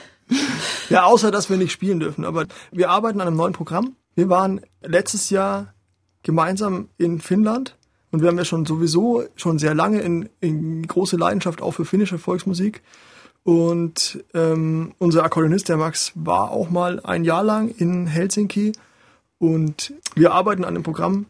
Ja, 0.89 1.05
außer 1.05 1.31
dass 1.31 1.51
wir 1.51 1.57
nicht 1.57 1.73
spielen 1.73 2.01
dürfen. 2.01 2.25
Aber 2.25 2.47
wir 2.73 2.91
arbeiten 2.91 3.21
an 3.21 3.29
einem 3.29 3.37
neuen 3.37 3.53
Programm. 3.53 3.97
Wir 4.15 4.29
waren 4.29 4.61
letztes 4.83 5.31
Jahr 5.31 5.75
gemeinsam 6.23 6.89
in 6.99 7.21
Finnland 7.21 7.77
und 8.11 8.23
wir 8.23 8.29
haben 8.29 8.39
ja 8.39 8.45
schon 8.45 8.67
sowieso 8.67 9.25
schon 9.37 9.59
sehr 9.59 9.75
lange 9.75 10.01
in, 10.01 10.29
in 10.41 10.87
große 10.87 11.17
Leidenschaft 11.17 11.63
auch 11.63 11.73
für 11.73 11.85
finnische 11.85 12.19
Volksmusik. 12.19 12.83
Und 13.45 14.25
ähm, 14.35 14.95
unser 14.99 15.25
Akkordeonist, 15.25 15.69
der 15.69 15.77
Max, 15.77 16.13
war 16.15 16.51
auch 16.51 16.71
mal 16.71 17.01
ein 17.01 17.25
Jahr 17.25 17.43
lang 17.43 17.69
in 17.69 18.07
Helsinki 18.07 18.73
und 19.39 19.95
wir 20.15 20.33
arbeiten 20.33 20.65
an 20.65 20.75
einem 20.75 20.83
Programm 20.83 21.27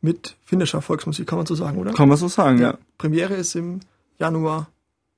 mit 0.00 0.36
finnischer 0.44 0.82
Volksmusik, 0.82 1.26
kann 1.26 1.38
man 1.38 1.46
so 1.46 1.54
sagen, 1.54 1.78
oder? 1.78 1.92
Kann 1.92 2.08
man 2.08 2.18
so 2.18 2.28
sagen, 2.28 2.58
ja. 2.60 2.76
Premiere 2.98 3.34
ist 3.34 3.54
im 3.54 3.80
Januar 4.18 4.68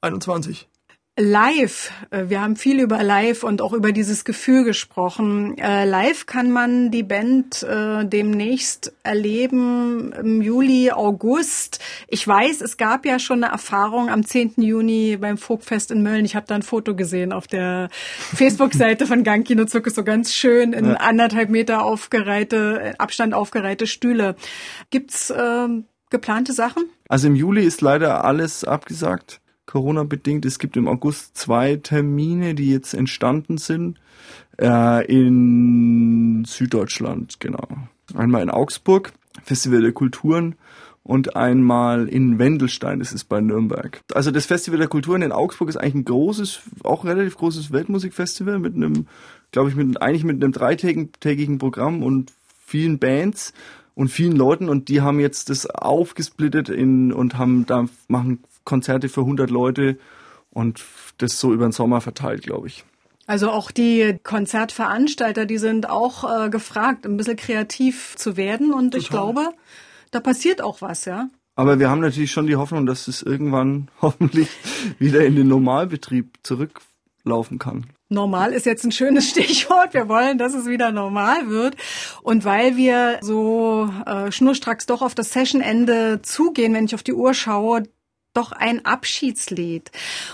21. 0.02 0.68
Live, 1.16 1.92
äh, 2.10 2.24
wir 2.28 2.40
haben 2.40 2.56
viel 2.56 2.80
über 2.80 3.00
Live 3.04 3.44
und 3.44 3.62
auch 3.62 3.72
über 3.72 3.92
dieses 3.92 4.24
Gefühl 4.24 4.64
gesprochen. 4.64 5.56
Äh, 5.58 5.84
Live 5.84 6.26
kann 6.26 6.50
man 6.50 6.90
die 6.90 7.04
Band 7.04 7.62
äh, 7.62 8.04
demnächst 8.04 8.92
erleben 9.04 10.12
im 10.12 10.42
Juli, 10.42 10.90
August. 10.90 11.78
Ich 12.08 12.26
weiß, 12.26 12.60
es 12.62 12.78
gab 12.78 13.06
ja 13.06 13.20
schon 13.20 13.44
eine 13.44 13.52
Erfahrung 13.52 14.10
am 14.10 14.26
10. 14.26 14.54
Juni 14.56 15.16
beim 15.16 15.38
Folkfest 15.38 15.92
in 15.92 16.02
Mölln. 16.02 16.24
Ich 16.24 16.34
habe 16.34 16.46
da 16.48 16.56
ein 16.56 16.62
Foto 16.62 16.96
gesehen 16.96 17.32
auf 17.32 17.46
der 17.46 17.90
Facebook-Seite 18.34 19.06
von 19.06 19.22
Gangkino 19.22 19.66
Zirkus, 19.66 19.94
so 19.94 20.02
ganz 20.02 20.34
schön 20.34 20.72
in 20.72 20.86
Ja. 20.86 20.94
anderthalb 20.94 21.48
Meter 21.48 21.84
aufgereihte, 21.84 22.80
äh, 22.82 22.92
Abstand 22.98 23.34
aufgereihte 23.34 23.86
Stühle. 23.86 24.34
Gibt's 24.90 25.32
ähm, 25.36 25.84
geplante 26.10 26.52
Sachen? 26.52 26.84
Also 27.08 27.28
im 27.28 27.36
Juli 27.36 27.64
ist 27.64 27.82
leider 27.82 28.24
alles 28.24 28.64
abgesagt, 28.64 29.40
Corona-bedingt. 29.66 30.44
Es 30.44 30.58
gibt 30.58 30.76
im 30.76 30.88
August 30.88 31.36
zwei 31.36 31.76
Termine, 31.76 32.54
die 32.54 32.70
jetzt 32.70 32.94
entstanden 32.94 33.58
sind. 33.58 33.98
Äh, 34.58 35.06
in 35.06 36.44
Süddeutschland, 36.46 37.40
genau. 37.40 37.66
Einmal 38.14 38.42
in 38.42 38.50
Augsburg, 38.50 39.12
Festival 39.42 39.82
der 39.82 39.92
Kulturen, 39.92 40.56
und 41.04 41.36
einmal 41.36 42.08
in 42.08 42.38
Wendelstein, 42.38 42.98
das 42.98 43.12
ist 43.12 43.24
bei 43.24 43.40
Nürnberg. 43.42 44.00
Also 44.14 44.30
das 44.30 44.46
Festival 44.46 44.78
der 44.78 44.88
Kulturen 44.88 45.20
in 45.20 45.32
Augsburg 45.32 45.68
ist 45.68 45.76
eigentlich 45.76 45.96
ein 45.96 46.04
großes, 46.06 46.62
auch 46.82 47.04
ein 47.04 47.10
relativ 47.10 47.36
großes 47.36 47.72
Weltmusikfestival 47.72 48.58
mit 48.58 48.74
einem, 48.74 49.06
glaube 49.52 49.68
ich, 49.68 49.76
mit, 49.76 50.00
eigentlich 50.00 50.24
mit 50.24 50.42
einem 50.42 50.52
dreitägigen 50.52 51.58
Programm 51.58 52.02
und 52.02 52.32
vielen 52.64 52.98
Bands 52.98 53.52
und 53.94 54.08
vielen 54.08 54.34
Leuten 54.34 54.70
und 54.70 54.88
die 54.88 55.02
haben 55.02 55.20
jetzt 55.20 55.50
das 55.50 55.66
aufgesplittet 55.66 56.70
in 56.70 57.12
und 57.12 57.36
haben 57.36 57.66
da 57.66 57.84
machen 58.08 58.42
Konzerte 58.64 59.08
für 59.08 59.20
100 59.20 59.50
Leute 59.50 59.98
und 60.50 60.82
das 61.18 61.38
so 61.38 61.52
über 61.52 61.66
den 61.66 61.72
Sommer 61.72 62.00
verteilt, 62.00 62.42
glaube 62.42 62.68
ich. 62.68 62.84
Also 63.26 63.50
auch 63.50 63.70
die 63.70 64.18
Konzertveranstalter, 64.22 65.46
die 65.46 65.58
sind 65.58 65.88
auch 65.88 66.44
äh, 66.46 66.50
gefragt, 66.50 67.06
ein 67.06 67.16
bisschen 67.16 67.36
kreativ 67.36 68.16
zu 68.16 68.36
werden. 68.36 68.72
Und 68.72 68.94
ich 68.94 69.08
Total. 69.08 69.32
glaube, 69.32 69.54
da 70.10 70.20
passiert 70.20 70.60
auch 70.60 70.82
was, 70.82 71.06
ja. 71.06 71.28
Aber 71.56 71.78
wir 71.78 71.88
haben 71.88 72.00
natürlich 72.00 72.32
schon 72.32 72.46
die 72.46 72.56
Hoffnung, 72.56 72.84
dass 72.84 73.08
es 73.08 73.22
irgendwann 73.22 73.88
hoffentlich 74.02 74.48
wieder 74.98 75.24
in 75.24 75.36
den 75.36 75.48
Normalbetrieb 75.48 76.38
zurücklaufen 76.42 77.58
kann. 77.58 77.86
Normal 78.10 78.52
ist 78.52 78.66
jetzt 78.66 78.84
ein 78.84 78.92
schönes 78.92 79.28
Stichwort. 79.30 79.94
Wir 79.94 80.08
wollen, 80.08 80.36
dass 80.36 80.52
es 80.52 80.66
wieder 80.66 80.92
normal 80.92 81.48
wird. 81.48 81.76
Und 82.22 82.44
weil 82.44 82.76
wir 82.76 83.20
so 83.22 83.88
äh, 84.04 84.30
schnurstracks 84.30 84.84
doch 84.84 85.00
auf 85.00 85.14
das 85.14 85.32
Sessionende 85.32 86.20
zugehen, 86.20 86.74
wenn 86.74 86.84
ich 86.84 86.94
auf 86.94 87.02
die 87.02 87.14
Uhr 87.14 87.32
schaue, 87.32 87.84
doch 88.34 88.52
ein 88.52 88.84
Abschiedslied. 88.84 89.90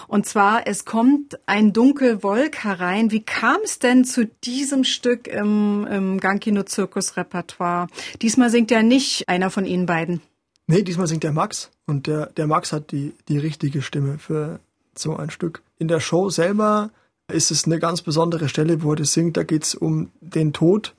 Und 0.09 0.27
zwar, 0.27 0.67
es 0.67 0.85
kommt 0.85 1.39
ein 1.47 1.73
Dunkelwolk 1.73 2.65
herein. 2.65 3.11
Wie 3.11 3.23
kam 3.23 3.59
es 3.63 3.79
denn 3.79 4.05
zu 4.05 4.27
diesem 4.45 4.85
Stück 4.85 5.29
im, 5.29 5.87
im 5.87 6.21
Gankino 6.21 6.65
Zirkus 6.65 7.17
Repertoire? 7.17 7.87
Diesmal 8.23 8.51
singt 8.51 8.71
ja 8.71 8.83
nicht 8.83 9.29
einer 9.29 9.51
von 9.51 9.65
Ihnen 9.65 9.87
beiden. 9.87 10.21
Nee, 10.67 10.83
diesmal 10.83 11.07
singt 11.07 11.25
der 11.25 11.33
Max. 11.33 11.71
Und 11.87 12.07
der, 12.07 12.27
der 12.27 12.47
Max 12.47 12.73
hat 12.73 12.93
die, 12.93 13.15
die 13.29 13.39
richtige 13.39 13.83
Stimme 13.83 14.19
für 14.19 14.61
so 14.97 15.17
ein 15.17 15.31
Stück. 15.31 15.63
In 15.79 15.89
der 15.89 16.01
Show 16.01 16.31
selber 16.31 16.91
ist 17.29 17.51
es 17.51 17.65
eine 17.65 17.79
ganz 17.79 18.03
besondere 18.03 18.49
Stelle, 18.49 18.83
wo 18.83 18.93
er 18.93 18.97
das 18.97 19.13
singt. 19.13 19.37
Da 19.37 19.43
geht 19.43 19.65
es 19.65 19.75
um 19.75 20.11
den 20.21 20.53
Tod 20.53 20.95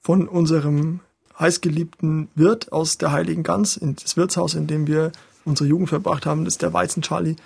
von 0.00 0.28
unserem 0.28 1.00
heißgeliebten 1.38 2.28
Wirt 2.34 2.72
aus 2.72 2.98
der 2.98 3.12
Heiligen 3.12 3.42
Gans, 3.42 3.76
in 3.76 3.96
das 3.96 4.16
Wirtshaus, 4.16 4.54
in 4.54 4.66
dem 4.66 4.86
wir 4.86 5.12
unsere 5.44 5.68
Jugend 5.68 5.88
verbracht 5.88 6.26
haben, 6.26 6.44
das 6.44 6.54
ist 6.54 6.62
der 6.62 6.72
Weizen 6.72 7.02
Charlie. 7.02 7.36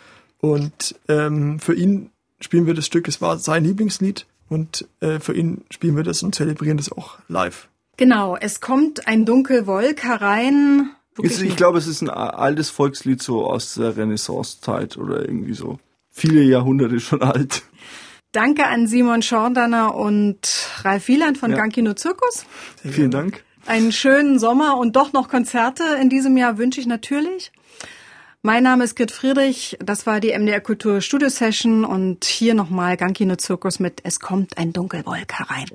Und 0.41 0.95
ähm, 1.09 1.59
für 1.61 1.75
ihn 1.75 2.11
spielen 2.41 2.67
wir 2.67 2.75
das 2.75 2.87
Stück, 2.87 3.09
es 3.09 3.21
war 3.21 3.39
sein 3.39 3.65
Lieblingslied 3.65 4.27
und 4.49 4.87
äh, 5.01 5.19
für 5.19 5.35
ihn 5.35 5.65
spielen 5.71 5.97
wir 5.97 6.05
das 6.05 6.23
und 6.23 6.35
zelebrieren 6.35 6.77
das 6.77 6.93
auch 6.93 7.19
live. 7.29 7.69
Genau, 7.97 8.37
es 8.37 8.61
kommt 8.61 9.09
ein 9.09 9.25
Dunkelwolk 9.25 10.03
herein. 10.03 10.91
Ist, 11.19 11.41
ich 11.41 11.57
glaube, 11.57 11.79
es 11.79 11.87
ist 11.87 12.03
ein 12.03 12.11
altes 12.11 12.69
Volkslied 12.69 13.23
so 13.23 13.47
aus 13.47 13.75
der 13.75 13.97
Renaissance-Zeit 13.97 14.99
oder 14.99 15.27
irgendwie 15.27 15.55
so. 15.55 15.79
Viele 16.11 16.43
Jahrhunderte 16.43 17.01
schon 17.01 17.23
alt. 17.23 17.63
Danke 18.33 18.67
an 18.67 18.87
Simon 18.87 19.23
Schordaner 19.23 19.95
und 19.95 20.69
Ralf 20.83 21.09
Wieland 21.09 21.39
von 21.39 21.53
ja. 21.53 21.57
Gankino 21.57 21.95
Zirkus. 21.95 22.45
Vielen 22.85 23.11
Dank. 23.11 23.43
Einen 23.65 23.93
schönen 23.93 24.39
Sommer 24.39 24.77
und 24.77 24.95
doch 24.95 25.15
noch 25.15 25.29
Konzerte 25.29 25.83
in 26.01 26.11
diesem 26.11 26.37
Jahr 26.37 26.59
wünsche 26.59 26.81
ich 26.81 26.87
natürlich. 26.87 27.51
Mein 28.47 28.63
Name 28.63 28.85
ist 28.85 28.95
Grit 28.95 29.11
Friedrich, 29.11 29.77
das 29.81 30.07
war 30.07 30.21
die 30.21 30.29
MDR 30.29 30.61
Kultur 30.61 31.01
Studio 31.01 31.29
Session. 31.29 31.85
Und 31.85 32.25
hier 32.25 32.55
nochmal 32.55 32.97
Gankino 32.97 33.35
Zirkus 33.35 33.81
mit 33.81 34.01
Es 34.05 34.21
kommt 34.21 34.57
ein 34.57 34.73
Dunkelwolk 34.73 35.33
herein. 35.33 35.67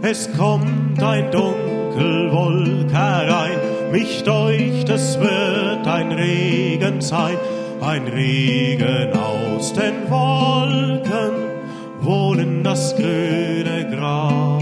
Es 0.00 0.32
kommt 0.34 1.02
ein 1.02 1.30
Dunkelwolk 1.30 2.90
herein, 2.90 3.58
mich 3.92 4.22
deucht, 4.22 4.88
es 4.88 5.20
wird 5.20 5.86
ein 5.86 6.10
Regen 6.10 7.02
sein, 7.02 7.36
ein 7.82 8.08
Regen 8.08 9.12
aus 9.12 9.74
den 9.74 10.08
Wolken, 10.08 11.34
wohnen 12.00 12.64
das 12.64 12.96
grüne 12.96 13.90
Gras 13.94 14.53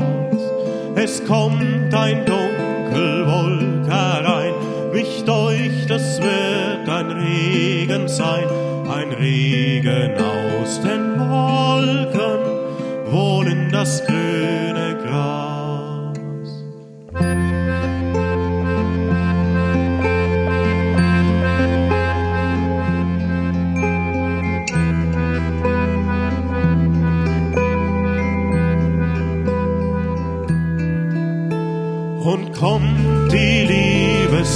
es 1.03 1.25
kommt 1.25 1.93
ein 1.93 2.25
Dunkelwolk 2.25 3.89
herein, 3.89 4.55
mich 4.93 5.25
deucht, 5.25 5.91
es 5.91 6.21
wird 6.23 6.89
ein 6.89 7.11
Regen 7.11 8.07
sein, 8.07 8.45
ein 8.89 9.11
Regen 9.13 10.13
aus 10.17 10.81
den 10.81 11.19
Wolken, 11.19 12.39
wohnen 13.11 13.71
das 13.73 14.05
grüne 14.07 14.32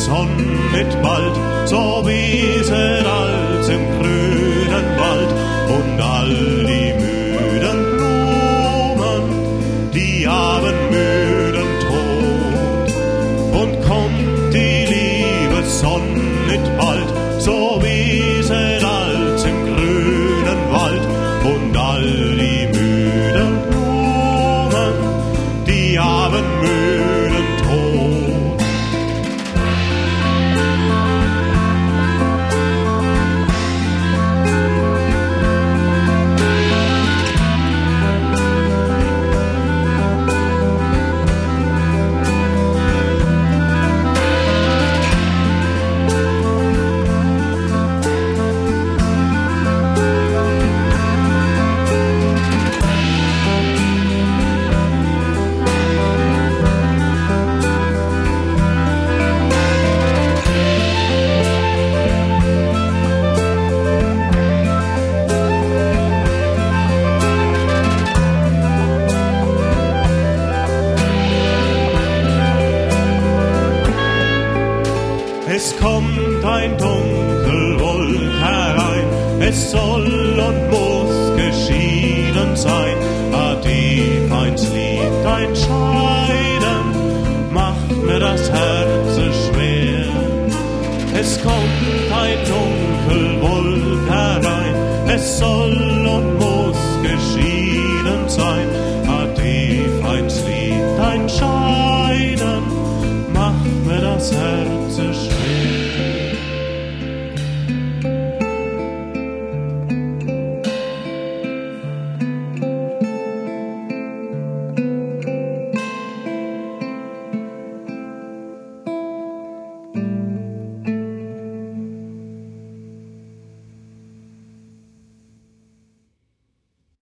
liebe 0.06 0.14
Sonne 0.14 0.42
mit 0.72 1.02
bald, 1.02 1.68
so 1.68 2.02
wie 2.06 2.62